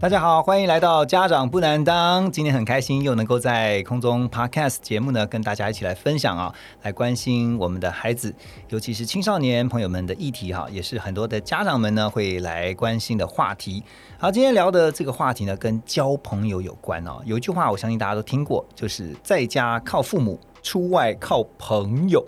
[0.00, 2.30] 大家好，欢迎来到家长不难当。
[2.30, 8.34] 今天很开心又能够在空中 Podcast 节目呢，跟大家一起来分享啊，来关心我们的孩子，
[8.68, 13.84] 尤其是青少年朋友们的议题哈，也是很多的家长们呢会来关心的话题。
[14.18, 17.22] 好，今天聊的这个话题呢，跟交朋友有关哦。
[17.24, 22.22] 有一句话，我相信大家都听过，就是在家靠父母，出外靠朋友。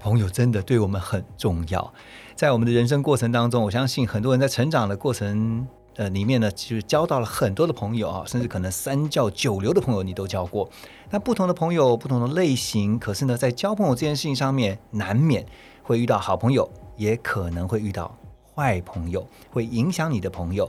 [0.00, 1.94] 朋友真的对我们很重要，
[2.34, 5.66] 在我们的人生过程当中，我相信很多人在成长的过程。
[5.96, 10.68] 呃，里面呢，其实交到了很多的朋友啊，甚至可能三教九流的朋友你都交过。
[11.10, 15.46] 那不同的朋友，不同的类型，可是呢，在交朋友这件事情上面，难免
[15.82, 18.16] 会遇到好朋友，也可能会遇到
[18.54, 20.68] 坏朋友，会影响你的朋友。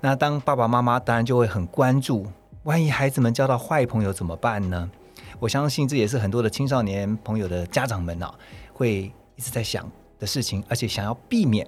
[0.00, 2.26] 那当爸爸妈妈当然就会很关注，
[2.64, 4.90] 万一孩子们交到坏朋友怎么办呢？
[5.38, 8.34] 我相信这也是很多的青少年朋友的家长们啊，
[8.72, 11.64] 会一直在想的事情，而且想要避免。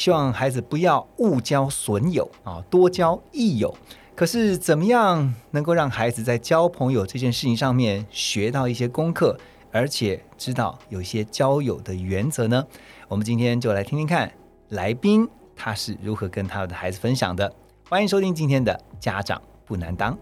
[0.00, 3.76] 希望孩子不要误交损友啊，多交益友。
[4.14, 9.38] 可是怎么样能够让孩子在交朋友这件事情上面学到一些功课，
[9.70, 12.66] 而且知道有一些交友的原则呢？
[13.08, 14.32] 我们今天就来听听看
[14.70, 17.52] 来宾他是如何跟他的孩子分享的。
[17.86, 20.16] 欢迎收听今天的家长不难当。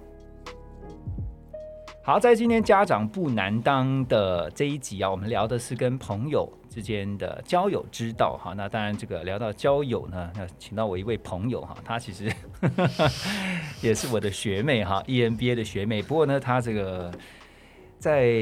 [2.03, 6.53] 好，在今天家长不难当的这一集啊，我们聊的是跟朋友。
[6.71, 12.33] 之间的交友之道哈，那当然这个聊到交友呢，那请到我一位朋友哈，他其实
[13.83, 16.03] 也是我的学妹哈，EMBA 的学妹。
[16.03, 17.11] 不过呢，他这个
[17.99, 18.33] 在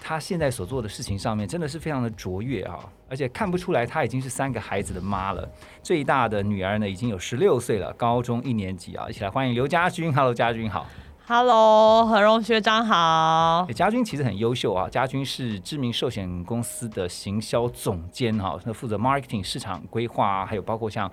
[0.00, 5.48] 他现在所做的事情上面，真的是非常的卓越哈，而且看不出来他已经是三个孩子的妈了。
[5.82, 9.06] 最大的女儿呢，已经有十六岁了，高中一年级啊。
[9.08, 10.86] 一起来欢迎刘家军，Hello，家军好。
[11.26, 13.66] Hello，何荣学长好。
[13.74, 21.10] 家军其实很优秀啊，家军是知名寿险公司的行销总监哈，那负责 marketing 市场规划，还有包括像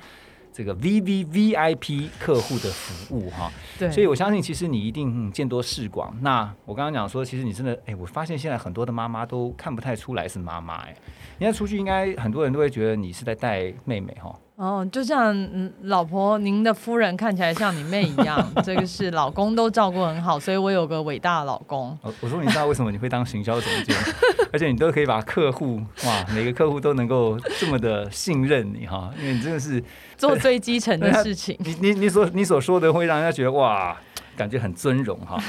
[0.52, 3.50] 这个 V V V I P 客户的服务哈。
[3.80, 6.14] 对，所以我相信其实你一定见多识广。
[6.20, 10.94] 那我刚刚讲说，其实你真的哎，我发现现在很多的妈妈都看不太出来是妈妈哎，
[11.38, 14.38] 你看出去应该很多人都会觉得你是在带妹妹哈。
[14.62, 21.98] 哦，就像嗯，老婆，您的夫人看起来像你妹一样， 这个是老公都照顾很好，所以我有个伟大的老公。
[22.20, 23.96] 我说，你知道为什么你会当行销总监，
[24.54, 29.84] 而且你都可以把客户哇，每个客户都能够这么的信任你哈，因为你真的是
[30.16, 31.58] 做最基层的事情。
[31.62, 33.98] 你你你所你所说的会让人家觉得哇，
[34.38, 35.42] 感觉很尊荣哈。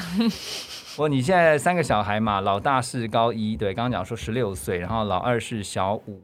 [0.96, 6.22] 我你现在三个小孩嘛，老大是高一，对，刚刚讲说十六岁，然后老二是小五。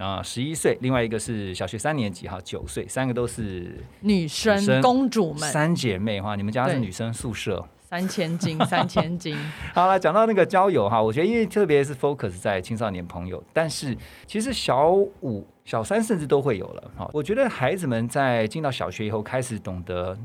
[0.00, 9.36] 啊，十一岁，另外一个是小学三年级，哈，九岁，三个都是女生公主们，三姐妹哈，你们家是女生宿舍，三千斤，三千斤。
[9.74, 13.94] 好了，讲到那个交友哈，我觉得因为特别是 focus 在青少年朋友，但是
[14.26, 17.10] 其实小五、小三甚至都会有了哈。
[17.12, 20.16] 我觉得孩子们在进到小学以后，开始懂得。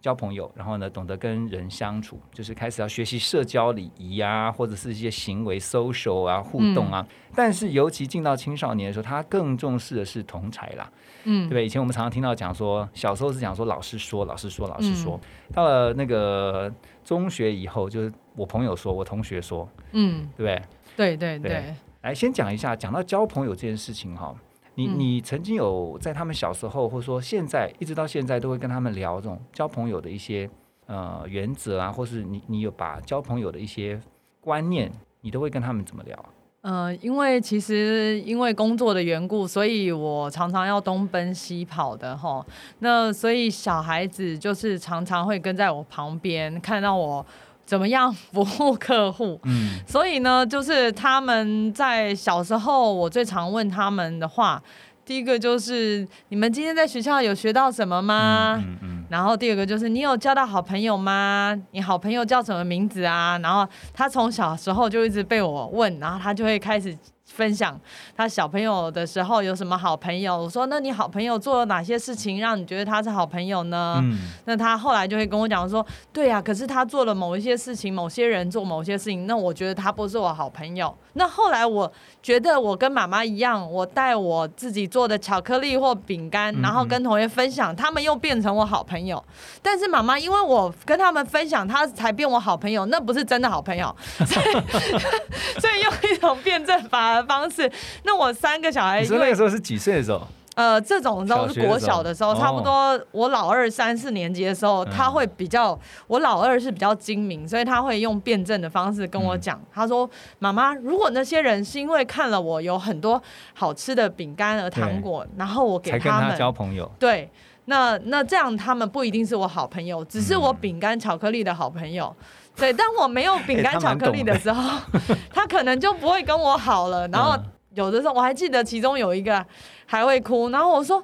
[0.00, 7.06] 交朋友，然后呢，懂得跟人相处，就是开始要学习社交礼仪啊，或者是一些行为 social 啊互动啊。
[7.34, 10.90] 但是尤其进到青少年的时候，他更重视的是同才啦，
[11.24, 11.66] 嗯，对不对？
[11.66, 15.20] 以前我们常常听到讲说，小时候是讲说老师说，老师说，老师说。
[15.52, 16.72] 到了那个
[17.04, 20.62] 中学以后，就是我朋友说，我同学说，嗯，对不对？
[20.96, 21.74] 对对对。
[22.02, 24.34] 来，先讲一下，讲到交朋友这件事情哈。
[24.74, 30.48] 你你曾经有在他们小时候，或者说现在一直到现在，都会跟他们聊这种交朋友的一些
[30.86, 34.00] 呃原则啊，或是你你有把交朋友的一些
[34.40, 36.24] 观念，你都会跟他们怎么聊？
[36.62, 42.44] 呃，因为其实因为工作的缘故，所以我常常要东奔西跑的哈。
[42.80, 47.24] 那所以小孩子就是常常会跟在我旁边，看到我
[47.70, 49.40] 怎么样服务客户。
[49.44, 54.60] 嗯，所以呢，就是他们在小时候，我最常问他们的话。
[55.04, 58.60] 第一个就是你们今天在学校有学到什么吗？
[58.66, 59.04] 嗯嗯。
[59.08, 61.56] 然后第二个就是你有交到好朋友吗？
[61.70, 63.38] 你好朋友叫什么名字啊？
[63.38, 63.64] 然后
[63.94, 66.96] 他从小时候就一直被我问，然后他就会开始
[67.40, 67.80] 分享
[68.14, 70.36] 他小朋友的时候有什么好朋友。
[70.36, 81.90] 我说：“那你好朋友做了哪些事情让你觉得他是好朋友呢？”嗯，那他后来就会跟我讲说：“对呀、可是他做了某一些事情，某些人做某些事情，那我觉得他不是我好朋友。”那后来我
[82.22, 89.22] 觉得我跟妈妈一样，我带我自己做的巧克力或饼干，然后跟同学分享，他们又变成我好朋友。
[89.62, 94.52] 但是妈妈因为我跟他们分享，他才变我好朋友，那不是真的好朋友，所以
[95.58, 97.70] 所以用一种辩证法的方式。
[98.02, 100.26] 那我三个小孩你说因为那个时候是几岁的时候？
[100.56, 105.78] 呃，这种时候是国小的时候，差不多我老二三四年级的时候，嗯他会比较，
[106.08, 110.10] 我老二是比较精明，所以他会用辩证的方式跟我讲，嗯他说
[110.40, 113.22] ：“妈妈，如果那些人是因为看了我有很多
[113.54, 116.90] 好吃的饼干和糖果，然后我给他们，交朋友。
[116.98, 117.30] 对，
[117.70, 122.14] 那那这样他们不一定是我好朋友，只是嗯我饼干巧克力的好朋友。
[122.56, 124.78] 对，当我没有饼干巧克力的时候，
[125.32, 127.06] 他可能就不会跟我好了。
[127.08, 127.44] 然后嗯
[127.74, 129.46] 有的时候我还记得其中有一个
[129.86, 131.02] 还会哭，然后我说。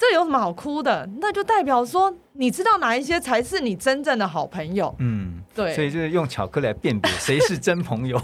[0.00, 1.06] 这有什么好哭的？
[1.20, 4.96] 那就代表说，你知道哪一些才是你真正的好朋友。
[4.98, 8.18] 嗯，对所以就是用巧克力来辨别谁是真朋友。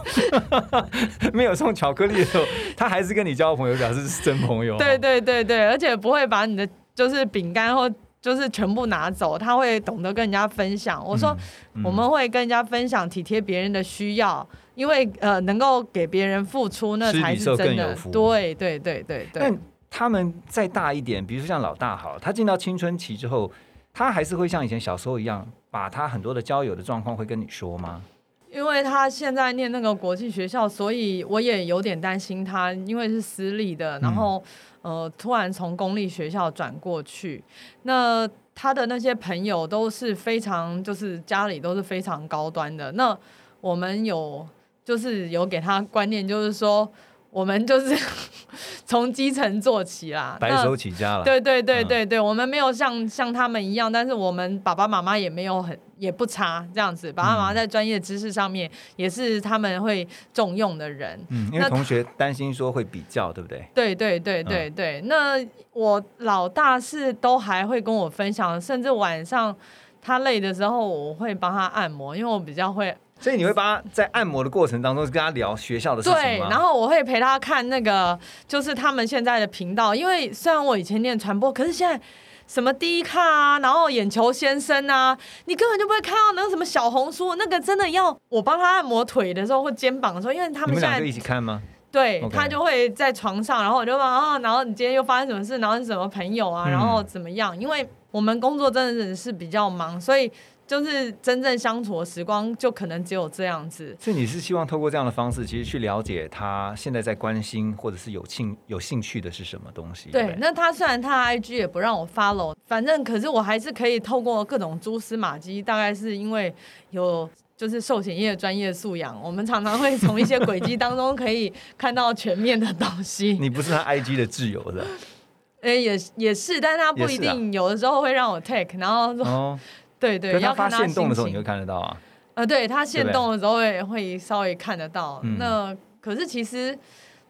[1.35, 2.45] 没有送巧克力的时候，
[2.75, 4.79] 他还是跟你交朋友，表示是真朋友。
[4.79, 7.89] 对对对对，而且不会把你的就是饼干或
[8.21, 11.01] 就是全部拿走，他会懂得跟人家分享。
[11.07, 11.37] 我说，
[11.75, 14.45] 嗯我们会跟人家分享体贴别人的需要，
[14.75, 17.95] 因为呃能够给别人付出，那才是真的。
[18.11, 19.57] 对对对对对但。
[19.89, 23.51] 他们再大一点，比如说像老大好，他进到青春期之后，
[23.95, 28.03] 他还是会像以前小时候一样，把他很多的交友的状况会跟你说吗？
[28.51, 34.43] 因为他现在念那个国际学校，所以我也有点担心他，因为是私立的，然后、
[34.83, 37.43] 呃突然从公立学校转过去，
[37.83, 42.93] 那他的那些朋友都是非常就是家里都是非常高端的。
[42.93, 43.17] 那
[43.61, 44.47] 我们有
[44.85, 46.91] 就是有给他观念，就是说
[47.37, 47.95] 我们就是
[48.87, 51.23] 从基层做起啦，白手起家了。
[51.23, 61.21] 对对对嗯对对，我们没有像像他们一样，但是我们爸爸妈妈也没有很也不差这样子，爸爸妈妈嗯在专业知识上面也是他们会重用的人。
[61.29, 63.69] 嗯，因为同学担心说会比较，对不对？
[63.75, 65.37] 对对对嗯对对，那
[65.75, 69.55] 我老大是都还会跟我分享，甚至晚上
[70.01, 82.01] 他累的时候，我会帮他按摩，因为我比较会所以你会帮他在按摩的过程当中跟他聊学校的事情对，然后我会陪他看那个，就是他们现在的频道，因为虽然我以前念传播，可是现在。
[82.49, 91.61] 什么第一看啊，然后眼球先生啊，你根本就不会看到那个什么小红书，那个真的要我帮他按摩腿的时候或肩膀的时候，因为他们现在一起看吗？
[91.91, 97.59] 对他就会在床上，然后我就问啊，然后你今天又发生什么事，然后是什么朋友啊，嗯然后怎么样？
[97.61, 100.31] 因为我们工作真的是比较忙，所以
[100.67, 103.97] 就是真正相处的时光就可能只有这样子。
[104.01, 110.07] 所以你是希望透过这样的方式，其实去了解他现在在关心或者是有兴有兴趣的是什么东西？
[110.07, 116.55] 不，对那他虽然他的 IG 也不让我 follow，反正可是我还是可以透过各种蛛丝马迹，大概是因为
[116.91, 117.29] 有。
[117.59, 123.33] 就是寿险业专业素养，我们常常会从一些轨迹当中可以看到全面的东西。
[123.41, 124.85] 你不是他 IG 的挚友是吧？
[125.63, 129.59] 哎、也也是，但是他不一定，有的时候会让我 take，然后说、哦，
[130.07, 131.43] 对对，可他发要看现动的时候，你会。
[131.43, 131.97] 看得到啊。
[132.35, 135.21] 呃，对他对不对现动的时候也会稍微看得到。
[135.25, 136.79] 嗯那可是其实，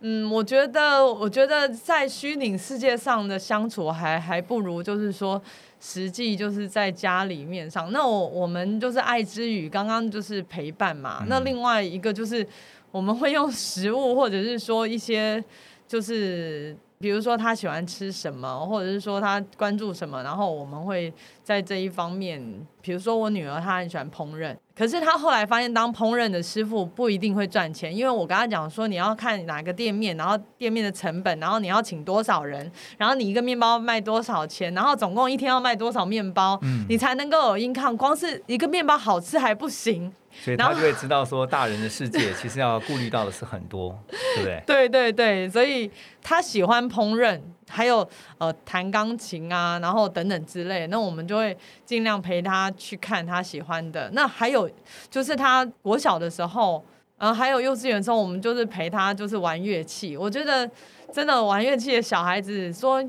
[0.00, 5.40] 嗯，我觉得，我觉得在虚拟世界上的相处还还不如就是说。
[5.78, 11.18] 实际就是在家里面上，那我我们就是爱之语，刚刚就是陪伴嘛。
[11.20, 12.44] 嗯那另外一个就是
[12.90, 15.42] 我们会用食物，或者是说一些
[15.86, 21.12] 就是比如说他喜欢吃什么，或者是说他关注什么，然后我们会
[21.42, 37.96] 在这一方面，比如说我女儿她很喜欢烹饪，可是她后来发现当烹饪的师傅不一定会赚钱，因为我跟她讲说你要看哪个店面，然后店面的成本，然后你要请多少人，然后你一个面包卖多少钱，然后总共一天要卖多少面包，嗯你才能够有 income。
[37.96, 40.12] 光是一个面包好吃还不行，
[40.42, 44.62] 所以他就会知道说，大人的世界 其实要顾虑到的是很多，对不对？
[44.66, 45.90] 对对对，所以
[46.22, 50.86] 他喜欢烹饪，还有呃弹钢琴啊，然后等等之类。
[50.86, 54.08] 那我们就会尽量陪他去看他喜欢的。
[54.12, 54.70] 那还有
[55.10, 56.84] 就是他国小的时候，
[57.18, 60.16] 呃，还有幼稚园的时候，我们就是陪他就是玩乐器。
[60.16, 60.70] 我觉得
[61.12, 63.02] 真的玩乐器的小孩子说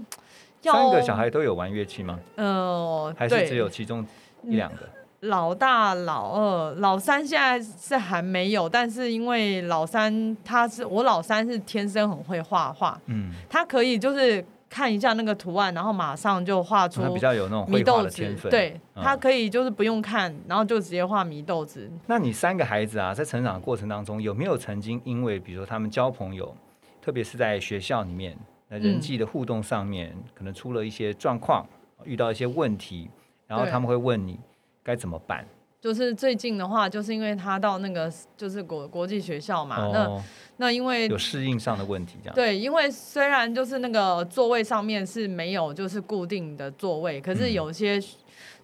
[0.63, 2.19] 要三个小孩都有玩乐器吗？
[2.35, 4.05] 呃，还是只有其中
[4.43, 4.89] 一两个？
[5.21, 18.51] 老大、老二、老三现在是还没有，但是因为老三他是我老三是天生很会画画，嗯，他可以就是看一下那个图案，然后马上就画出他比较有那种绘画祢豆子的天，分。
[18.51, 21.89] 对、嗯他可以就是不用看，然后就直接画祢豆子。
[22.05, 26.55] 那你三个孩子啊，在成长的过程当中，有没有曾经因为比如说他们交朋友，
[27.01, 28.37] 特别是在学校里面，
[28.69, 31.65] 那人际的互动上面，可能出了一些状况，
[32.03, 33.09] 遇到一些问题，
[33.47, 34.39] 然后他们会问你
[34.87, 35.45] 该怎么办。
[35.81, 40.23] 就是最近的话，就是因为他到那个就是国国际学校嘛，那哦，
[40.57, 42.35] 那因为有适应上的问题，这样。
[42.35, 48.01] 对，因为虽然就是那个座位上面是没有就是固定的座位，可是嗯有些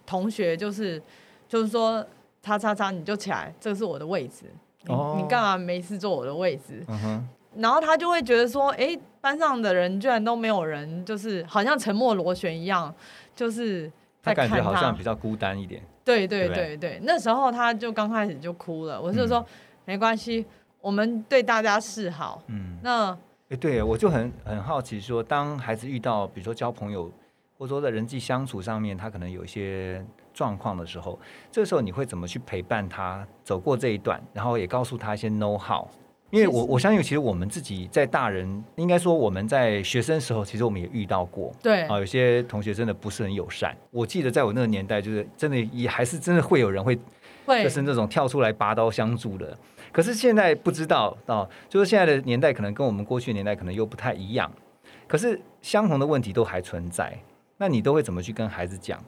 [0.04, 1.00] 同学就是
[1.48, 2.04] 就是说，
[2.42, 4.46] 叉叉叉你就起来，这是我的位置，
[4.82, 6.82] 你、哦你干嘛没事坐我的位置？
[6.88, 7.26] 嗯，
[7.56, 12.92] 然后他就会觉得说，哎，班上的人居然都没有人，就是好像沉默螺旋一样，
[13.36, 13.90] 就是
[14.24, 15.82] 他感觉好像比较孤单一点。
[16.02, 19.46] 对对对不对那时候他就刚开始就哭了，我就说、嗯
[19.86, 20.46] 没关系，
[20.80, 22.42] 我们对大家示好。
[22.46, 23.10] 嗯，那
[23.50, 27.12] 哎，对，我就很很好奇说，当孩子遇到比如说交朋友，
[27.58, 30.02] 或者说在人际相处上面，他可能有一些
[30.32, 31.18] 状况的时候，
[31.52, 35.86] 这个时候你会怎么去陪伴他走过这一段，然后也告诉他一些 know how。
[36.30, 43.76] 因为我我相信，其实我们自己在大人，应该说我们在学生时候，其实我们也遇到过，对啊，有些同学真的不是很友善。
[43.90, 46.98] 我记得在我那个年代，就是真的也还是真的会有人会
[47.46, 49.56] 会就是那种跳出来拔刀相助的。
[49.92, 54.50] 可是现在不知道啊，就是现在的年代可能跟我们过去的年代可能又不太一样。
[55.06, 57.16] 可是相同的问题都还存在，
[57.58, 58.98] 那你都会怎么去跟孩子讲？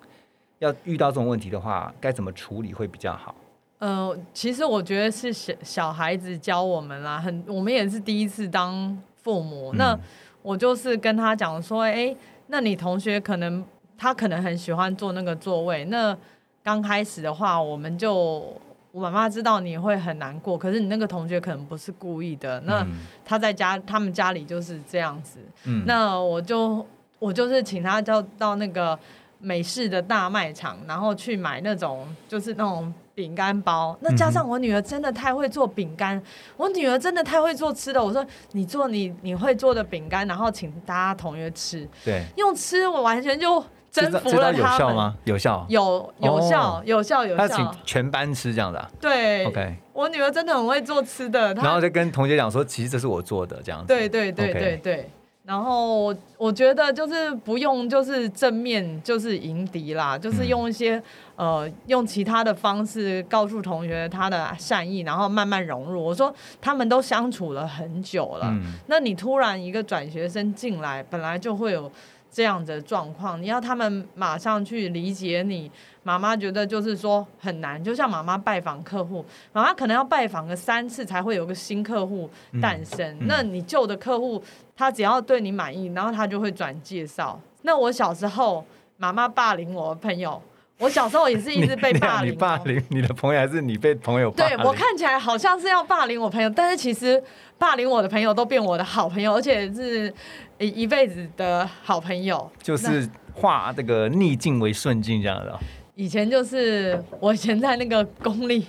[0.61, 3.35] 要遇到这种问题的话，该怎么处理会比较好？
[3.79, 9.73] 呃，其实我觉得是小小孩子教我们啦，很我们也是第一次当父母。
[9.75, 10.01] 那嗯
[10.43, 12.15] 我就是跟他讲说，哎、
[12.47, 13.65] 那你同学可能
[13.99, 16.17] 他可能很喜欢坐那个座位，那
[16.63, 18.57] 刚开始的话，我们就
[18.93, 22.93] 我妈妈知道你会很难过，可是你那个同学可能不是故意的，那嗯
[23.25, 25.83] 他在家他们家里就是这样子，嗯。
[25.85, 26.87] 那我就
[27.19, 28.97] 我就是请他到到那个
[29.41, 33.97] 美式的大卖场，然后去买那种就是那种饼干包。
[34.01, 36.23] 那加上我女儿真的太会做饼干，
[36.59, 38.05] 我女儿真的太会做吃的。
[38.05, 44.79] 我说你做你你会做的饼干，然后请大家同学吃，对，用吃我完全就征服了他们。
[44.79, 45.17] 效吗？
[45.25, 45.65] 有效。
[45.71, 53.87] 有有效、哦有效有他请效，全班吃这样的、啊、对，OK，我女儿真的很会做吃的，然后就跟同学讲说，其实这是我做的这样子。
[53.87, 55.11] 对对对对对。
[55.43, 61.01] 然后我我觉得就是不用就是正面就是迎敌啦，就是嗯用一些、
[61.37, 66.03] 呃用其他的方式告诉同学他的善意，然后慢慢融入。
[66.03, 71.91] 我说他们都相处了很久了，嗯那你突然一个转学生进来，本来就会有
[72.31, 75.71] 这样的状况，你要他们马上去理解你。
[76.03, 82.31] 妈妈觉得就是说很难，就像妈妈拜访客户，妈妈可能要拜访个三次才会有个新客户
[82.63, 83.05] 诞生。
[83.19, 84.41] 嗯那你旧的客户，
[84.77, 87.41] 他只要对你满意，然后他就会转介绍。
[87.63, 88.65] 那我小时候，
[88.99, 90.41] 妈妈霸凌我的朋友，
[90.79, 92.57] 我小时候也是一直被霸凌、你霸。
[92.59, 94.57] 凌你的朋友，还是你被朋友霸凌？
[94.57, 97.23] 对我看起来好像是要霸凌我朋友，但是其实
[97.59, 100.13] 霸凌我的朋友都变我的好朋友，而且是
[100.59, 102.51] 一一辈子的好朋友。
[102.63, 105.59] 就是化这个逆境为顺境这样的哦。
[105.95, 108.67] 以前就是我以前在那个公立，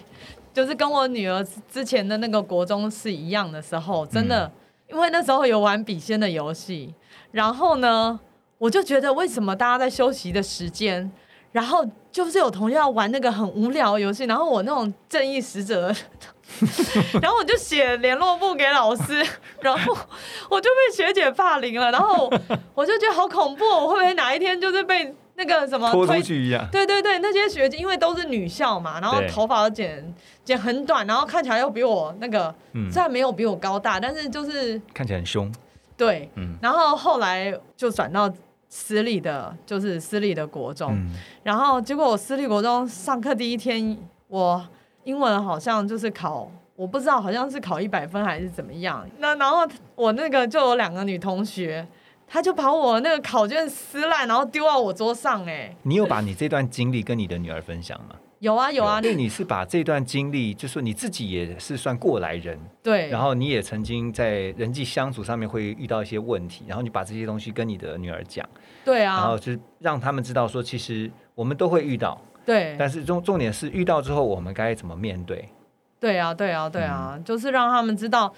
[0.53, 4.49] 就是跟我女儿之前的那个国中是一样的时候，真的，
[4.89, 6.93] 因为那时候有玩笔仙的游戏，
[7.31, 8.17] 然后呢，
[8.57, 11.11] 我就觉得为什么大家在休息的时间，
[11.57, 15.91] 然后就是有同学要玩那个很无聊的游戏，然后我那种正义使者。
[17.21, 19.25] 然后我就写联络簿给老师，
[19.61, 19.97] 然后
[20.49, 22.31] 我就被学姐霸凌了，然后
[22.75, 26.65] 我就觉得好恐怖哦，我会不会哪一天就是被那个什么拖推出去一样。
[26.71, 30.13] 对对对，那些学姐因为都是女校嘛，然后对头发都剪
[30.45, 35.51] 剪很短，然后看起来又比我那个，嗯虽然没有比我高大，但是就是看起来很凶。
[35.97, 36.29] 对。
[36.35, 38.31] 嗯然后后来就转到
[38.79, 44.63] 私立的，就是私立的国中，嗯然后结果我私立国中上课第一天，我
[45.03, 46.51] 英文好像就是考。
[46.75, 49.03] 我不知道，好像是考一百分还是怎么样。
[49.17, 51.87] 那然后我那个就有两个女同学，
[52.27, 58.15] 她就把我那个考卷撕烂，然后丢到我桌上、哎，你有把你这段经历跟你的女儿分享吗？
[58.39, 68.47] 有啊有啊，因为你是把这段经历，就说你自己也是算过来人，对，然后你也曾经在人际相处上面会遇到一些问题，然后你把这些东西跟你的女儿讲，
[68.85, 69.15] 对啊。
[69.17, 75.49] 然后，就是让他们知道说，其实我们都会遇到，对，但是重重点是遇到之后我们该怎么面对。
[75.99, 76.89] 对啊，对啊，对嗯。
[76.91, 78.31] 啊，就是让他们知道，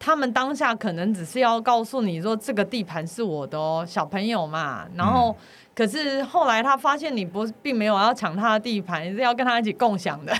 [0.00, 4.86] 他们当下可能只是要告诉你说这个地盘是我的哦，小朋友嘛。
[4.96, 5.36] 然后，
[5.76, 10.34] 可是后来他发现你不并没有要抢他的地盘，是要跟他一起共享的，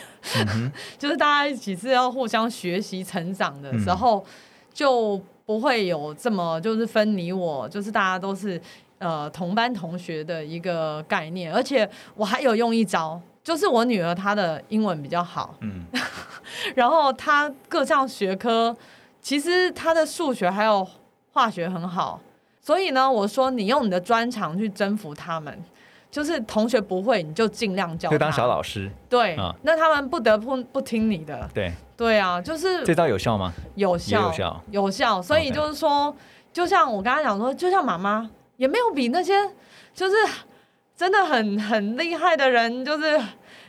[0.55, 4.25] 嗯， 就是大家一起是要互相学习成长的时候，
[4.73, 8.59] 就不会有这么就是分你我，就是大家都是
[8.97, 11.53] 呃同班同学的一个概念。
[11.53, 13.21] 而且我还有用一招。
[13.43, 15.87] 就是我女儿她的英文比较好，嗯
[16.77, 18.77] 然后她各项学科，
[19.21, 20.87] 其实他的数学还有
[21.33, 22.21] 化学很好，
[22.61, 25.57] 所以呢，我说你用你的专长去征服他们，
[26.11, 28.91] 就是同学不会你就尽量教，就当小老师。
[29.09, 33.53] 对，啊那他们不得不不听你的，对，对啊，就是这招有效吗？
[33.77, 35.23] 有效，有效有效。
[35.23, 36.15] 所以就是说，
[36.53, 39.35] 就像我刚才讲说，就像妈妈也没有比那些
[39.95, 40.17] 就是
[40.97, 43.21] 真的很很厉害的人，就是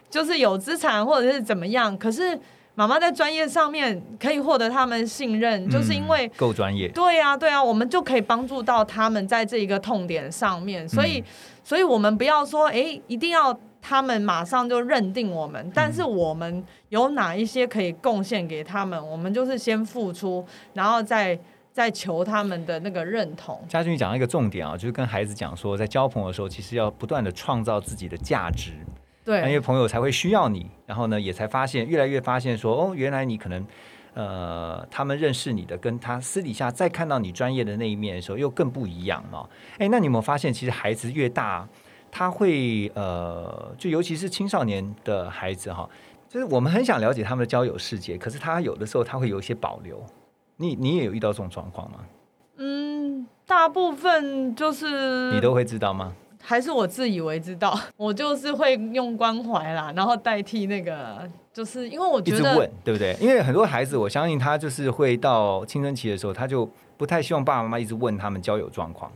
[0.09, 2.39] 就是有资产或者是怎么样，可是
[2.81, 6.87] 妈妈在专业上面可以获得他们信任，就是因为嗯够专业。
[6.87, 11.23] 对呀、对啊、我们就可以帮助到他们在这一个痛点上面，所以，嗯
[11.63, 21.37] 所以我们不要说，哎，一定要他们马上就认定我们，但是我们有哪一些可以贡献给他们，我们就是先付出，然后再
[21.71, 23.63] 再求他们的那个认同。
[23.69, 28.71] 嘉俊讲到一个重点啊，就是跟孩子讲说，在交朋友的时候，其实要不断的创造自己的价值，
[29.25, 33.65] 那因为，朋友才会需要你，然后呢，也才发现越来越发现说，哦，原来你可能。
[34.13, 39.49] 呃，他们认识你的，跟他私底下再看到你专业的那一面的时候，又更不一样哦。
[39.77, 41.65] 哎，那你有没有发现，其实孩子越大，
[42.11, 45.89] 他会呃，就尤其是青少年的孩子哈，
[46.27, 50.05] 就是我们很想了解他们的交友世界，可是他有的时候他会有一些保留。
[50.57, 51.99] 你你也有遇到这种状况吗？
[52.57, 56.13] 嗯，大部分就是你都会知道吗？
[56.41, 63.15] 还是我自以为知道， 我就是会用关怀啦，然后代替那个，就是因为我觉得一直问，对不对？
[63.21, 69.11] 因为很多孩子，我相信他就是会到青春期的时候，他就不太希望爸爸妈妈一直问他们交友状况。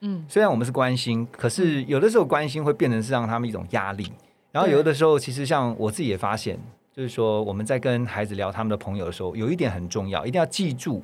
[0.00, 4.12] 嗯，虽然我们是关心，可是有的时候关心会变成是让他们一种压力。
[4.52, 6.58] 然后有的时候，其实像我自己也发现，
[6.92, 11.02] 就是说我们在跟孩子聊他们的朋友的时候，有一点很重要，一定要记住，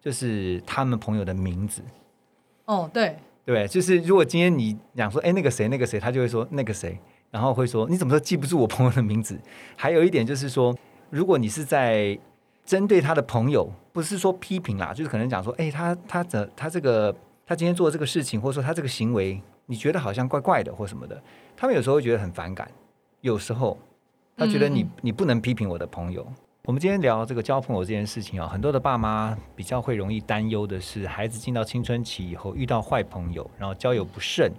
[0.00, 1.82] 就是他们朋友的名字。
[2.66, 3.16] 哦，对，
[3.54, 3.66] 对？
[3.68, 6.98] 就是如果今天你讲说，哎，那个谁，那个谁，他就会说那个谁，
[7.30, 9.38] 然后会说你怎么都记不住我朋友的名字？
[9.76, 10.76] 还有一点就是说，
[11.10, 12.18] 如果你是在
[12.64, 17.14] 针对他的朋友，不是说批评啦，就是可能讲说，哎，他他的他这个
[17.46, 21.22] 他今天做这个事情，或者说他这个行为，你觉得好像怪怪的或什么的，
[21.56, 22.68] 他们有时候会觉得很反感，
[23.20, 23.78] 有时候
[24.36, 26.26] 他觉得你、你不能批评我的朋友。
[26.66, 34.50] 我们今天聊这个交朋友这件事情啊，很多的爸妈比较会容易担忧的是，孩子进到青春期以后遇到坏朋友，然后交友不慎，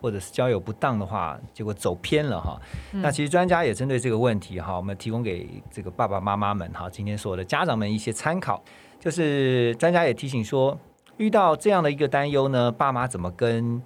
[0.00, 2.60] 或者是交友不当的话，结果走偏了哈。
[2.90, 8.60] 那其实专家也针对这个问题哈，我们提供给这个爸爸妈妈们哈，今天所有的家长们一些参考。
[8.98, 10.76] 就是专家也提醒说，
[11.16, 13.80] 遇到这样的一个担忧呢，爸妈怎么跟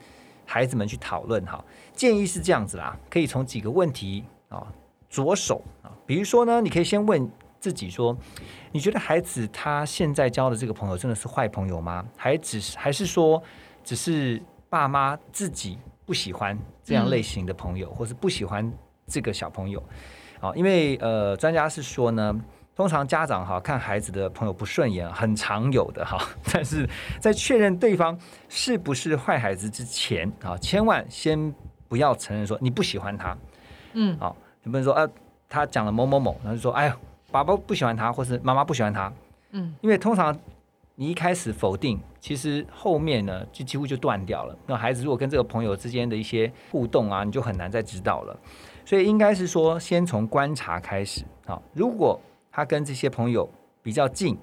[0.47, 1.63] 孩子们去讨论哈？
[1.93, 4.67] 建议是这样子啦，可以从几个问题啊
[5.11, 7.31] 着手啊，比如说呢，你可以先问
[7.67, 8.17] 自己说，
[8.71, 12.07] 你觉得孩子他现在交的这个朋友真的是坏朋友吗？
[12.17, 13.43] 还只是还是说
[13.83, 18.73] 只是爸妈自己不喜欢这样类型的朋友，或是不喜欢
[19.09, 19.83] 这个小朋友？
[20.41, 22.41] 啊，因为呃，专家是说呢。
[22.77, 26.19] 通常家长哈看孩子的朋友不顺眼，很常有的哈，
[26.53, 26.87] 但是
[27.19, 28.15] 在确认对方
[28.51, 31.55] 是不是坏孩子之前啊，千万先
[31.89, 33.35] 不要承认说你不喜欢他，
[33.95, 35.09] 嗯，好，你不能说啊，
[35.49, 36.95] 他讲了某某某，然后就说哎呀，
[37.45, 39.13] 爸爸不喜欢他，或是妈妈不喜欢他，
[39.51, 40.37] 嗯，因为通常
[40.95, 44.57] 你一开始否定，其实后面呢就几乎就断掉了。
[44.67, 48.39] 那孩子如果跟这个朋友之间的一些互动啊，你就很难再知道了。
[48.85, 51.61] 所以应该是说，先从观察开始啊。
[51.75, 52.19] 如果
[52.51, 53.49] 他跟这些朋友
[53.83, 54.39] 比较近，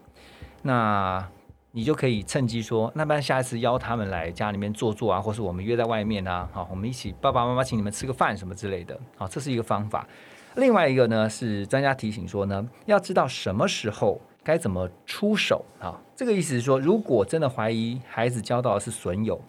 [0.62, 1.27] 那
[1.71, 10.08] 你就可以趁机说，那不然下一次邀他们来家里面坐坐啊，或是我们约在外面啊，好，我们一起爸爸妈妈请你们吃个饭什么之类的，好，这是一个方法。
[10.55, 15.99] 另外一个呢是专家提醒说呢，要知道什么时候该怎么出手啊。
[16.15, 19.41] 这个意思是说，如果真的怀疑孩子交到的是损友，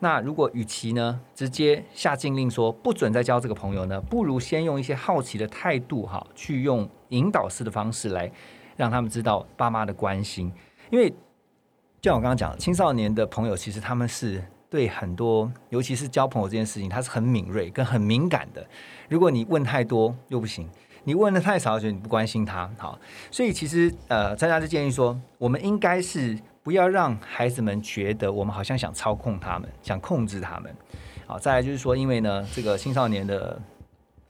[0.00, 8.30] 那如果与其呢直接下禁令说不准再交这个朋友呢，不如先用一些好奇的态度哈，去用引导式的方式来
[8.76, 10.52] 让他们知道爸妈的关心，
[10.90, 11.10] 因为
[12.00, 18.66] 就像我刚刚讲，青少年的朋友其实他们是对很多，尤其是交朋友这件事情，他是很敏锐跟很敏感的。
[19.08, 20.68] 如果你问太多又不行，
[21.04, 22.98] 你问的太少，觉得你不关心他，好，
[23.30, 30.74] 所以其实呃，专家就建议说，我们应该是不要让孩子们觉得我们好像想操控他们，想控制他们。
[31.26, 33.58] 好，再来就是说，因为呢，这个青少年的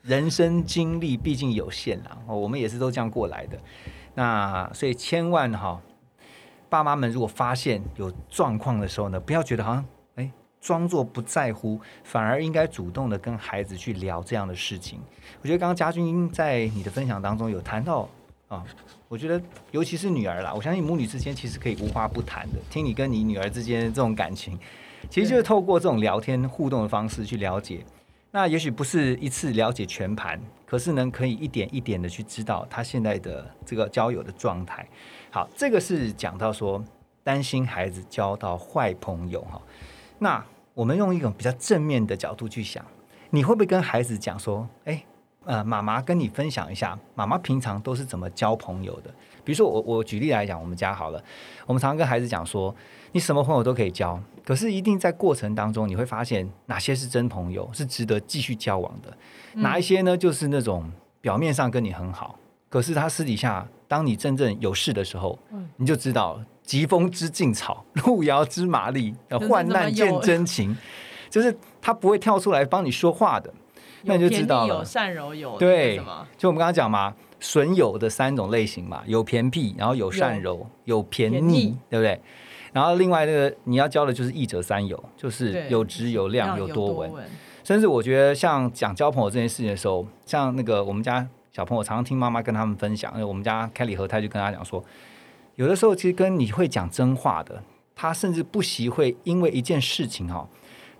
[0.03, 3.59] 人生经历毕竟有限啦，哦，我们也是都这样过来的。
[4.15, 5.81] 那所以千万哈，
[6.69, 9.85] 爸妈们如果发现有状况的时候呢，不要觉得好像
[10.61, 15.01] 装作不在乎，反而应该主动的跟孩子去聊这样的事情。
[15.41, 18.09] 我觉得刚刚家军在你的分享当中有谈到
[18.49, 18.65] 啊，
[19.09, 19.41] 我觉得
[19.71, 22.59] 尤其是女儿啦，我相信母女之间其实可以无话不谈的。
[22.71, 24.59] 听你跟你女儿之间这种感情，
[25.09, 27.85] 其实就是透过这种聊天互动的方式去了解。
[28.31, 34.87] 那也许不是一次了解全盘，可是呢，可以一点一点的去知道他现在的这个交友的状态。
[35.31, 36.83] 好，这个是讲到说
[37.23, 39.61] 担心孩子交到坏朋友哈。
[40.19, 42.85] 那我们用一种比较正面的角度去想，
[43.31, 45.05] 你会不会跟孩子讲说，哎，
[45.45, 49.11] 呃，妈妈跟你分享一下，妈妈平常都是怎么交朋友的？
[49.45, 51.23] 比如说我我举例来讲，我们家好了，
[51.67, 52.75] 我们常常跟孩子讲说，
[53.13, 59.17] 你什么朋友都可以交，可是一定在过程当中，你会发现哪些是真朋友，是值得继续交往的，
[59.55, 65.37] 哪一些呢，就是那种表面上跟你很好，可是他私底下，当你真正有事的时候，
[65.77, 69.15] 你就知道疾风知劲草， 路遥知马力，
[69.49, 70.77] 患难见真情，
[71.29, 73.53] 就是他不会跳出来帮你说话的，
[74.03, 74.77] 那你就知道了。
[74.79, 75.97] 有善柔有对，
[76.37, 77.13] 就我们刚刚讲嘛。
[77.41, 82.21] 损友的三种类型嘛，有偏僻，然后有善柔，有偏逆，对不对？
[82.73, 87.09] 然后另外那个你要教的就是义者三友，就是有直有量有多闻。
[87.63, 91.25] 甚至我觉得像讲交朋友这件事情的时候，像那个我们家
[91.59, 94.81] 小朋友常常听妈妈跟他们分享，因为我们家凯里和泰就跟他讲说，
[95.57, 97.61] 有的时候其实跟你会讲真话的，
[97.97, 100.49] 他甚至不惜会因为一件事情哈，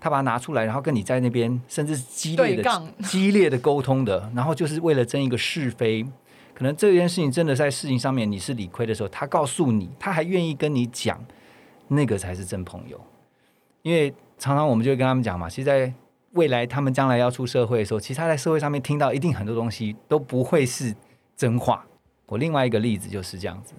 [0.01, 6.05] 他把它拿出来，然后跟你在那边甚至激烈的激烈的沟通的，然后就是为了争一个是非。
[6.53, 11.17] 可能这件事情真的在事情上面你是理亏的时候，他告诉你，他还愿意跟你讲，
[11.87, 12.99] 那个才是真朋友。
[13.81, 15.93] 因为常常我们就会跟他们讲嘛，其实，在
[16.39, 20.95] 未来他们将来要出社会的时候，其实他在社会上面听到一定很多东西都不会是
[21.35, 21.85] 真话。
[22.27, 23.73] 我另外一个例子就是这样子，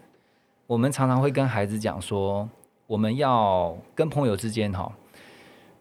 [0.67, 2.47] 我们常常会跟孩子讲说，
[2.87, 4.93] 我们要跟朋友之间哈，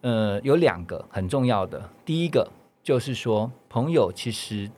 [0.00, 2.50] 呃，有两个很重要的，第一个
[2.82, 4.70] 就是说，朋友其实。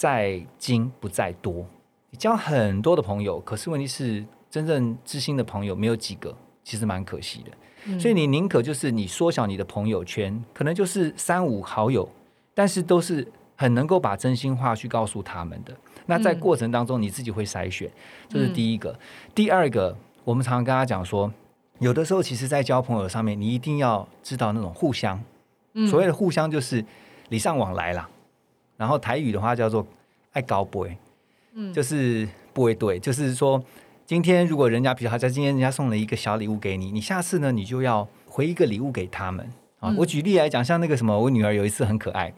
[0.00, 1.66] 在精不在多，
[2.08, 7.50] 你交很多的朋友，可是问题是真正知心的朋友没有几个，其实蛮可惜的。
[7.98, 12.08] 所以你宁可就是你缩小你的朋友圈，可能就是三五好友，
[12.54, 15.76] 但是都是很能够把真心话去告诉他们的。
[16.06, 17.90] 那在过程当中你自己会筛选，
[18.28, 18.98] 这是第一个。
[19.34, 21.32] 第二个，我们常常跟他讲说，
[21.78, 25.22] 有的时候其实，在交朋友上面，你一定要知道那种互相，
[25.88, 26.84] 所谓的互相就是
[27.28, 28.08] 礼尚往来啦。
[28.76, 29.86] 然后台语的话叫做
[30.32, 30.86] 爱高不
[31.52, 33.62] 嗯，就是不会对，就是说
[34.10, 39.94] 今天如果人家比如他在今天人家送了一个小礼物给你，你下次呢你就要回一个礼物给他们啊。
[39.96, 42.34] 我举例来讲，像那个什么，我女儿有一次很可爱，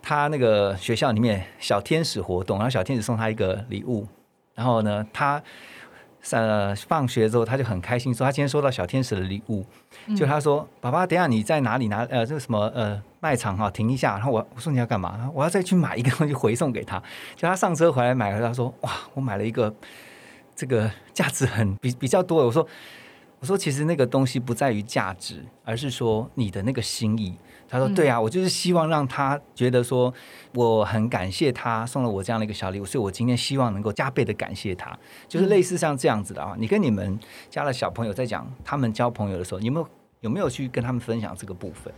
[0.00, 4.06] 她那个学校里面小天使活动，然后小天使送她一个礼物，
[4.54, 5.42] 然后呢她。
[6.30, 9.64] 呃，放学之后她就很开心，说她今天收到小天使的礼物。
[10.16, 12.04] 就她说：“爸爸，等下你在哪里拿？
[12.04, 15.30] 呃，这个什么呃卖场哈，停一下。”然后我我说你要干嘛？
[15.32, 17.00] 我要再去买一个东西回送给他。
[17.36, 19.72] 就他上车回来买了，他说：“哇，我买了一个
[20.56, 22.66] 这个价值很比比较多。”我说
[23.38, 27.36] ：“我说其实那个东西不在于价值，而是说你的那个心意。”
[27.68, 30.14] 他说：“对啊，我就是希望让他觉得说
[30.54, 36.54] 我很感谢他送了我这样的一个小礼物，所以我今天希望能够加倍的感谢他，就是类似像这样子的啊。
[36.58, 37.18] 你跟你们
[37.50, 39.88] 家的小朋友在讲他们交朋友的时候，有没有
[40.20, 41.92] 有没有去跟他们分享这个部分？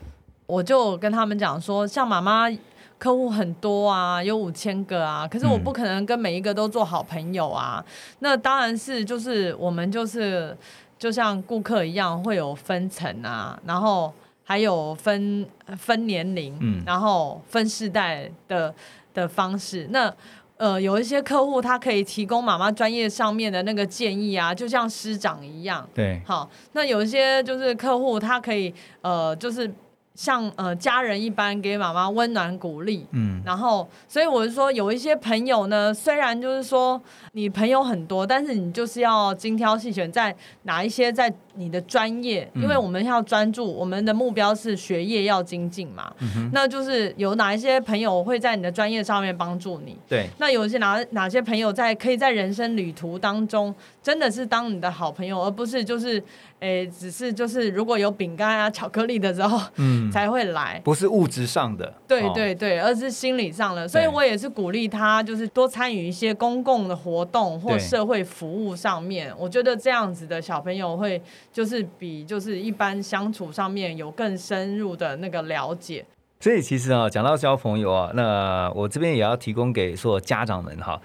[0.47, 2.51] 我就跟他们讲说，像妈妈
[2.99, 7.85] 客户很多啊，有五千个啊，可是我不可能跟每一个都做好朋友啊。
[8.19, 10.57] 那当然是就是我们就是
[10.99, 14.13] 就像顾客一样会有分层啊，然后。
[14.51, 18.75] 还有分分年龄，嗯，然后分世代的
[19.13, 19.87] 的方式。
[19.91, 20.11] 那
[20.57, 25.87] 呃，有一些客户他可以提供妈妈专业上面的那个建议啊，就像师长一样。
[25.93, 26.49] 对，好。
[26.73, 29.71] 那有一些就是客户他可以呃，就是
[30.19, 33.07] 像呃家人一般给妈妈温暖鼓励。
[33.13, 37.01] 嗯，然后所以我是说，有一些朋友呢，虽然就是说
[37.35, 41.33] 你朋友很多，但是你就是要精挑细选，在哪一些在。
[41.59, 46.15] 你的专业，因为我们要专注，我们的目标是学业要精进嘛。
[46.53, 49.99] 那就是有哪一些朋友会在你的专业上面帮助你？
[50.09, 50.29] 对。
[50.39, 56.23] 那有一些哪哪些朋友在可以在人生旅途当中，真的是当你的好朋友，而不是就是
[56.61, 61.93] 诶，只是就是如果有饼干啊、巧克力的时候，嗯， 才会来，不是物质上的。
[62.07, 63.87] 对对对，而是心理上的。
[63.87, 69.33] 所以我也是鼓励他，就是多参与一些公共的活动或社会服务上面。
[69.39, 71.21] 我觉得这样子的小朋友会。
[71.53, 76.05] 就是比就是一般相处上面有更深入的那个了解，
[76.39, 81.01] 所以其实啊，讲到交朋友啊，那我这边也要提供给所有家长们哈，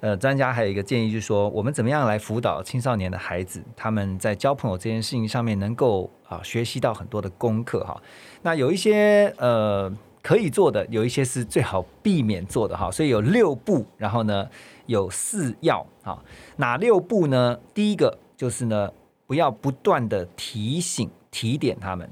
[0.00, 8.00] 呃，专家还有一个建议，就是说我们怎么样来辅导青少年的孩子，他们在交朋友这件事情上面能够啊学习到很多的功课哈。
[8.42, 12.90] 那有一些呃可以做的，有一些是最好避免做的哈。
[12.90, 14.48] 所以有六步，然后呢
[14.86, 16.22] 有四要哈。
[16.56, 17.58] 哪六步呢？
[17.74, 18.90] 第一个就是呢。
[19.28, 22.10] 不要不断的提醒提点他们，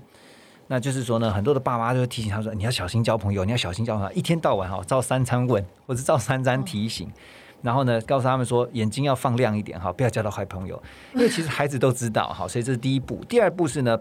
[0.66, 7.10] 那就是说呢，很多的爸妈就会提醒他说：“你要小心交朋友，你要小心交朋友。”一天到晚哈，照三餐问，或者照三餐提醒。
[7.66, 10.80] 然后呢，告诉他们说眼睛要放亮一点哈，不要交到坏朋友，
[11.14, 13.24] 因为其实孩子都知道哈，所以这是第一步。
[13.28, 13.98] 第二步是呢，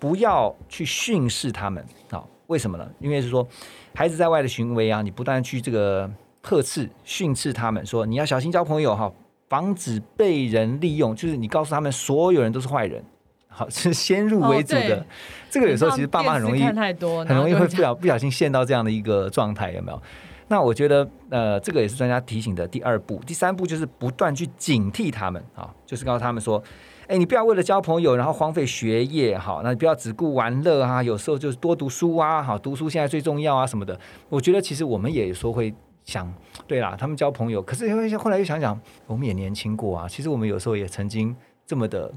[0.00, 2.84] 不要去训斥他们，好，为什么呢？
[2.98, 3.46] 因为是说
[3.94, 6.10] 孩子在外的行为啊，你不断去这个
[6.42, 9.12] 呵斥、训斥他们，说你要小心交朋友哈，
[9.48, 13.04] 防止被人利用，就是你告诉他们所有人都是坏人，
[13.46, 15.06] 好 是先入为主的。
[15.48, 20.02] 这个有时候其实爸妈很容易看太多，很容易会不小不小心陷到这样的一个状态，有没有？
[20.48, 26.62] 那我觉得，呃，这个也是专家提醒的第二步，第三步就是不断去警惕他们啊，就是告诉他们说，
[27.06, 33.98] 哎，你不要为了交朋友，然后荒废学业，好，那你不要只顾玩乐啊，有时候就是多读书啊，好，读书现在最重要啊什么的。
[34.28, 36.32] 我觉得其实我们也说会想，
[36.66, 41.34] 对啦，他们交朋友，可是因为后来又想想，我们也年轻过啊，其实我们有时候也曾经
[41.66, 42.12] 这么的。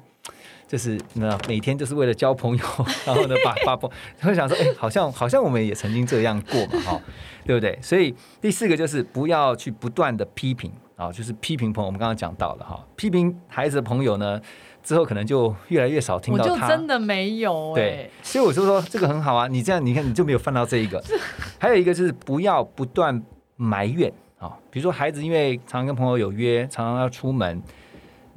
[0.68, 2.66] 就是那每天就是为了交朋友，
[3.08, 3.90] 然后呢把 把朋，
[4.22, 7.02] 会想说，哎，好像好像我们也曾经这样过嘛，哈，
[7.46, 7.80] 对不对？
[7.82, 11.86] 所以第四个就是不要去不断的批评啊，就是批评朋友。
[11.86, 14.42] 我们刚刚讲到了哈，批评孩子的朋友呢，
[14.84, 16.52] 之后可能就越来越少听到他。
[16.52, 21.02] 我就真的没有对，所以我就说这个很好啊，你这样你看你就没有犯到这一个。
[21.58, 23.24] 还有一个就是不要不断
[23.56, 27.64] 埋怨啊，比如说孩子因为常常跟朋友有约，常常要出门。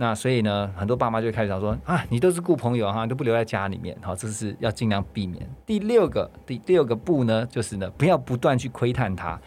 [0.01, 5.47] 那所以呢，很多爸妈就开始讲说啊，你都是顾朋友哈，都不留在家里面，好，这是要尽量避免。
[5.67, 9.39] 第六个，第第六个不呢，就是呢，不要不断去窥探他，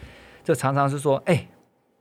[0.44, 1.44] 就常常是说，哎。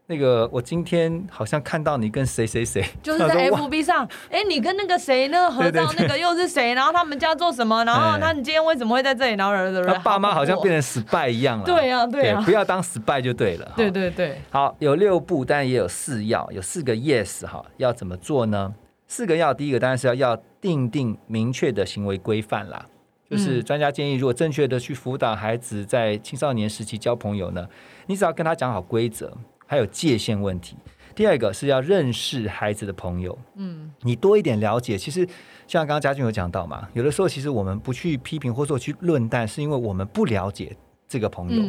[0.07, 6.73] 那个，我今天好像看到你跟谁谁谁， 就是在 FB 上，哎，你跟那个谁那个合照，那个又是谁？
[6.73, 7.83] 然后他们家做什么？
[7.85, 9.35] 然后他你今天为什么会在这里？
[9.35, 9.53] 然后
[9.85, 11.63] 他爸妈好像变成 spy 一样了。
[11.63, 13.71] 对呀，对呀，不要当 spy 就对了。
[13.77, 14.41] 对对对。
[14.49, 18.73] 好，有六步，但也有四要，有四个 yes 哈，要怎么做呢？
[19.07, 22.85] 四个要，第一个当然是要要定定明确的行为规范啦。
[23.29, 27.67] 就是专家建议，如果正确的去辅导孩子在青少年时期交朋友呢，
[28.07, 29.31] 你只要跟他讲好规则。
[29.65, 30.76] 还有界限问题。
[31.15, 34.97] 第二个是要认识孩子的朋友，嗯，你多一点了解。
[34.97, 35.28] 其实
[35.67, 40.76] 像刚刚嘉俊有讲到嘛，有的时候其实我们不去批评或者去论断，是因为我们不了解
[41.08, 41.63] 这个朋友，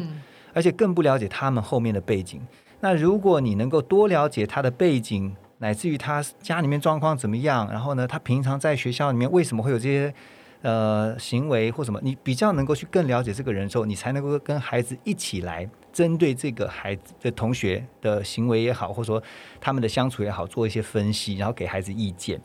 [0.54, 2.40] 而且更不了解他们后面的背景。
[2.80, 10.14] 那如果你能够多了解他的背景，乃至于他家里面状况怎么样，然后呢，他平常在学校里面为什么会有这些
[10.64, 15.68] 呃行为或什么，你比较能够去更了解这个人之后，你才能够跟孩子一起来。
[15.92, 19.22] 针对这个孩子的同学的行为也好，或者说
[19.60, 22.40] 他们的相处也好，做一些分析，然后给孩子意见。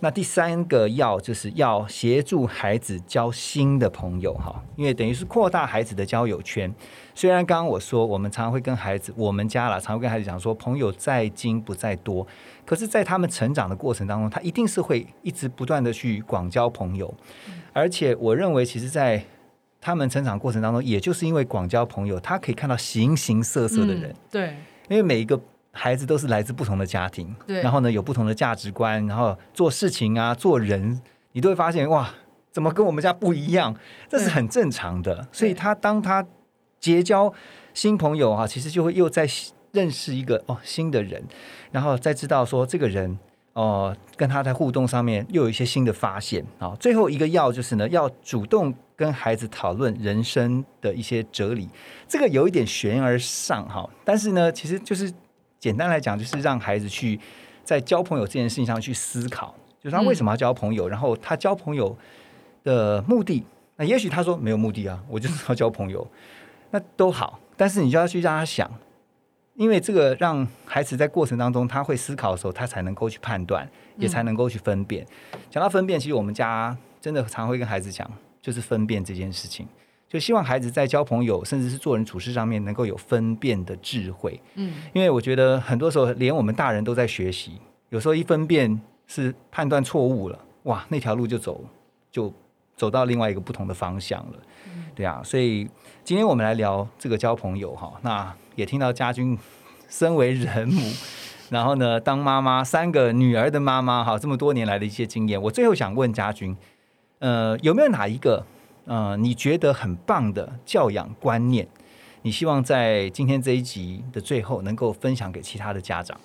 [0.00, 6.72] 那第三个要就是要协助孩子交新的朋友哈，因为等于是扩大孩子的交友圈。
[7.14, 12.24] 虽然刚刚我说我们常常会跟孩子，我们家啦，常会跟孩子讲说，朋友在精不在多，
[12.64, 17.12] 可是，在他们成长的过程当中，他一定是会一直不断的去广交朋友。
[17.72, 19.24] 而且，我认为其实，在
[19.80, 24.14] 他们成长过程当中，也就是因为广交朋友，他可以看到形形色色的人。
[24.30, 24.54] 对，
[24.88, 25.40] 因为每一个
[25.78, 31.00] 孩子都是来自不同的家庭，对，然后呢有不同的价值观，然后做事情啊、做人，
[31.32, 32.12] 你都会发现哇，
[32.50, 33.74] 怎么跟我们家不一样？
[34.08, 35.28] 这是很正常的。
[35.30, 36.26] 所以他当他
[36.80, 37.32] 结交
[37.72, 39.28] 新朋友啊，其实就会又在
[39.70, 41.22] 认识一个哦新的人，
[41.70, 43.18] 然后再知道说这个人。
[43.54, 46.76] 哦，跟他在互动上面又有一些新的发现啊。
[46.78, 51.68] 最后一个要就是呢，要主动跟孩子讨论人生的一些哲理。
[52.06, 55.12] 这个有一点悬而上哈，但是呢，其实就是
[55.58, 57.18] 简单来讲，就是让孩子去
[57.64, 61.96] 在交朋友这件事情上去思考，就是他为什么要交朋友，然后他交朋友
[62.64, 63.44] 的目的。
[63.76, 66.06] 那也许他说没有目的啊，我就是要交朋友，
[66.70, 67.38] 那都好。
[67.56, 68.70] 但是你就要去让他想。
[69.54, 75.04] 因为这个让孩子在过程当中，他会思考的时候，他才能够去判断，也才能够去分辨。
[75.50, 78.08] 讲到分辨，其实我们家真的常会跟孩子讲，
[78.40, 79.66] 就是分辨这件事情，
[80.08, 84.40] 就希望孩子在交朋友，甚至是做人处事上面，能够有分辨的智慧。
[84.54, 91.64] 嗯，因为我觉得很多时候，连我们大人都在学习，有时候一分辨是判断错误了，哇，那条路就走
[92.10, 92.32] 就
[92.76, 94.38] 走到另外一个不同的方向了。
[94.94, 95.68] 对啊，所以
[96.02, 98.34] 今天我们来聊这个交朋友哈，那。
[98.58, 99.38] 也听到家军
[99.88, 100.82] 身为人母，
[101.48, 106.56] 然后呢，当妈妈三个女儿的妈妈，哈，这么多年来的一些经验，我最后想问家军，
[107.20, 108.44] 呃，有没有哪一个，
[108.88, 111.68] 呃，你觉得很棒的教养观念，
[112.22, 116.18] 你希望在今天这一集的最后能够分享给其他的家长？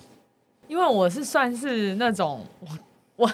[0.66, 2.68] 因为我是算是那种 我
[3.16, 3.30] 我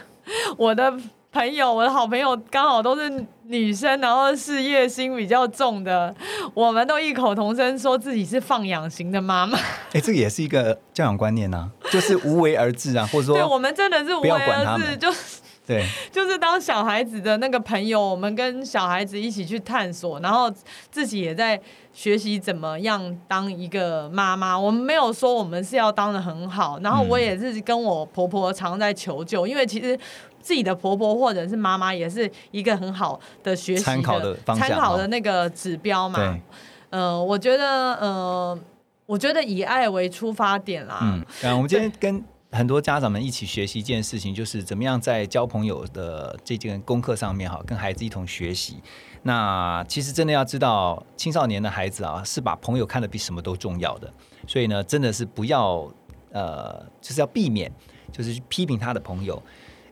[0.58, 0.92] 我的。
[1.32, 6.12] 朋友，我的好朋友刚好都是女生，然后事业心比较重的，
[6.54, 9.56] 我们都异口同声说自己是放养型的妈妈。
[9.94, 15.08] 哎，这个也是一个教养观念呐，就是无为而治啊，或者说， 对我们真的是无为而治，就
[15.70, 20.52] 对， 就是当小孩子的那个朋友，我们跟小孩子一起去探索，然后
[20.90, 21.60] 自己也在
[21.92, 24.58] 学习怎么样当一个妈妈。
[24.58, 29.96] 我们没有说我们是要当的很好，然后我也是跟我婆婆常在求救，因为其实
[30.40, 36.18] 自己的婆婆或者是妈妈也是一个很好的学习参考的参考的那个指标嘛。
[36.20, 36.40] 嗯，
[36.90, 38.58] 呃，我觉得，呃，
[39.06, 40.98] 我觉得以爱为出发点啦。
[41.02, 48.78] 嗯，我们今天跟很多家长们一起学习一件事情，就是怎么样在交朋友的这件功课上面哈，跟孩子一同学习。
[49.22, 54.12] 那其实真的要知道，青少年的孩子啊，是把朋友看得比什么都重要的。
[54.48, 55.88] 所以呢，真的是不要
[56.32, 57.70] 呃，就是要避免，
[58.10, 59.40] 就是批评他的朋友。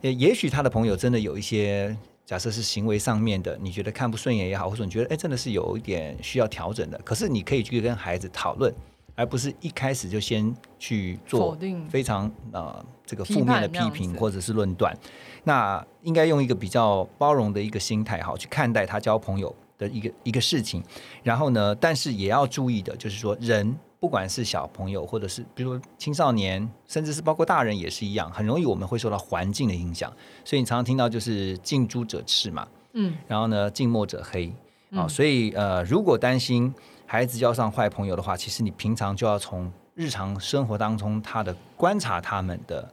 [0.01, 8.75] 也也许他的朋友真的有一些假设是行为上面的，你觉得看不顺眼也好，或者你觉得哎真的是有一点需要调整的，可是你可以去跟孩子讨论，
[9.19, 14.97] 而不是一开始就先去做非常呃这个负面的批评或者是论断。
[15.43, 20.81] 那应该用一个比较包容的一个心态，好去看待他交朋友的一个一个事情。
[21.25, 30.13] 然后呢，但是也要注意的，就是说人不管是小朋友，或者是比如说青少年，甚至是包括大人也是一样，很容易我们会受到环境的影响。
[30.45, 34.47] 所以你常常听到就是近朱者赤嘛，嗯，然后呢近墨者黑
[34.93, 36.73] 啊、嗯所以呃，如果担心
[37.11, 42.87] 孩子交上坏朋友的话，其实你平常就要从日常生活当中他的观察他们的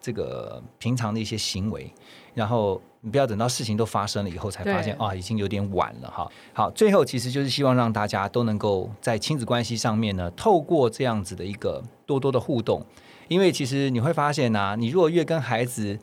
[0.00, 1.92] 这个平常的一些行为，
[2.32, 6.30] 然后你不要等到事情都发生了以后才发现对啊，已经有点晚了哈。
[6.52, 12.86] 好，最后其实就是希望让大家都能够在亲子关系上面呢，透过这样子的一个多多的互动，
[13.26, 15.98] 因为其实你会发现呐、你如果越跟孩子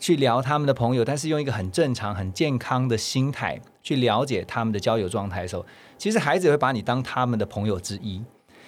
[0.00, 5.64] 去聊他们的朋友，但是用一个很正常、很健康的心态去了解他们的交友状态的时候，
[5.96, 8.20] 其实孩子也会把你当他们的朋友之一。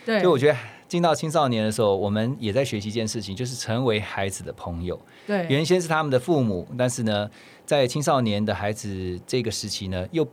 [0.07, 4.97] 对，所以我觉得进到青少年的时候，我们也在学习一件事情，就是成为孩子的朋友。
[5.27, 7.29] 对，原先是他们的父母，但是呢，
[7.67, 10.25] 在青少年的孩子这个时期呢，又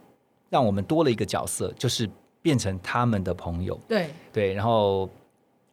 [0.51, 2.07] 让我们多了一个角色，就是
[2.43, 3.75] 变成他们的朋友。
[3.87, 5.09] 对，对，然后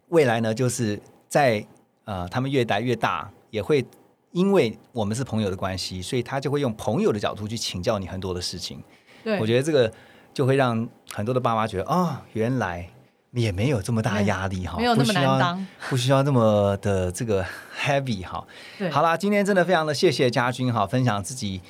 [0.08, 0.98] 未来呢，就是
[1.28, 1.62] 在
[2.04, 3.84] 呃他们越来越大，也会
[4.30, 8.82] 因为我们是朋友的关系，所以他就会用朋友的角度去请教你很多的事情。
[9.24, 9.92] 对，我觉得这个
[10.34, 12.88] 就会让很多的爸妈觉得，哦，原来
[13.32, 15.66] 也没有这么大压力哈，没有那么难当。
[15.88, 17.44] 不需要那么的这个
[17.78, 18.44] heavy 哈。
[18.78, 21.60] 对，好啦，今天真的非常的谢谢家军哈，分享自己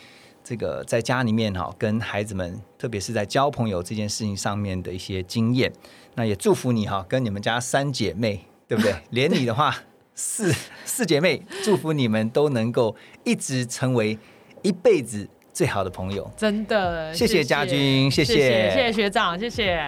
[0.42, 5.72] 这个在家里面哈跟孩子们，特别是在交朋友这件事情上面的一些经验。
[6.14, 8.94] 那也祝福你哈，跟你们家三姐妹，对不对？
[9.10, 9.74] 连你的话
[10.14, 10.52] 四
[10.84, 14.18] 四姐妹，祝福你们都能够一直成为
[14.62, 16.30] 一辈子最好的朋友。
[16.36, 19.86] 真的，谢谢家军谢谢谢谢谢学长，谢谢。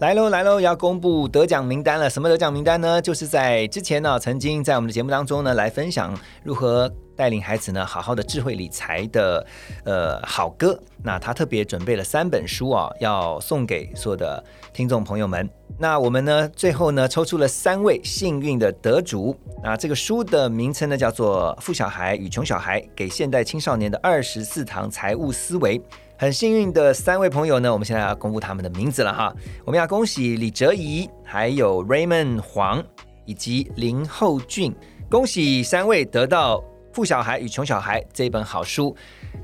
[0.00, 2.10] 来喽来喽，要公布得奖名单了。
[2.10, 3.00] 什么得奖名单呢？
[3.00, 9.46] 就是在之前呢，曾经在我们的节目当中呢，来分享如何带领孩子呢，好好的智慧理财的
[9.84, 10.78] 呃好歌。
[11.02, 15.48] 那他特别准备了三本书啊，要送给所有的听众朋友们。
[15.76, 19.36] 那我们呢，最后呢，抽出了三位幸运的得主。
[19.62, 25.78] 那这个书的名称呢，叫做《富小孩与穷小孩：给现代青少年的二十四堂财务思维》。
[26.16, 29.34] 很幸运的三位朋友呢，我们现在要公布他们的名字了哈。
[29.64, 32.82] 我们要恭喜李哲怡，还有 Raymond 黄
[33.24, 34.72] 以及林厚俊，
[35.10, 36.58] 恭喜三位得到
[36.94, 38.94] 《富小孩与穷小孩》这一本好书。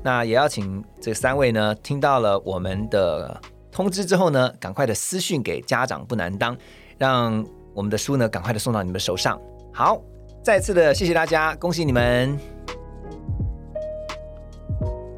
[0.01, 3.39] 那也要请这三位呢，听到了我们的
[3.71, 6.57] 通知之后呢，赶快的私讯给家长不难当，
[6.97, 9.39] 让我们的书呢赶快的送到你们手上。
[9.73, 10.01] 好，
[10.41, 12.39] 再次的谢谢大家，恭喜你们！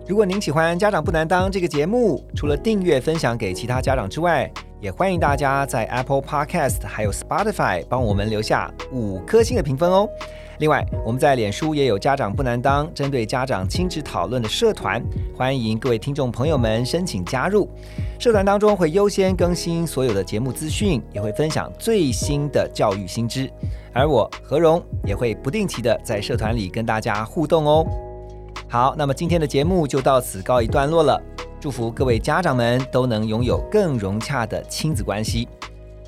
[0.06, 10.10] 如果您喜欢《家长不难当》这个节目，除了订阅、分享给其他家长之外，也欢迎大家在 Apple Podcast 还有 Spotify 帮我们留下五颗星的评分哦。
[10.64, 15.04] 另外，我们在脸书也有“家长不难当”针对家长亲子讨论的社团，
[15.36, 17.70] 欢迎各位听众朋友们申请加入。
[18.18, 23.52] 社团当中会优先更新所有的节目资讯，也会分享最新的教育新知，
[23.92, 27.86] 而我何荣也会不定期的在社团里跟大家互动哦。
[28.70, 31.22] 好，那么今天的节目就到此告一段落了。
[31.60, 35.46] 祝福各位家长们都能拥有更融洽的亲子关系。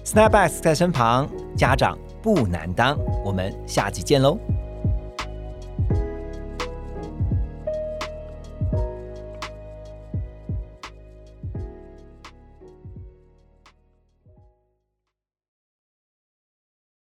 [0.06, 2.98] Snapbacks 在身旁，家长不难当。
[3.24, 4.36] 我们下集见喽。